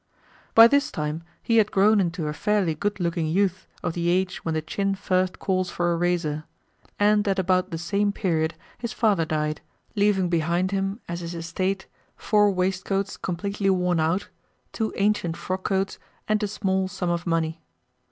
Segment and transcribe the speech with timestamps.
[0.55, 4.43] By this time he had grown into a fairly good looking youth of the age
[4.43, 6.45] when the chin first calls for a razor;
[6.99, 9.61] and at about the same period his father died,
[9.95, 11.85] leaving behind him, as his estate,
[12.17, 14.29] four waistcoats completely worn out,
[14.73, 17.61] two ancient frockcoats, and a small sum of money.